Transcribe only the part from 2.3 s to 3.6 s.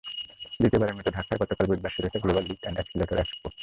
Lift and escalator expo.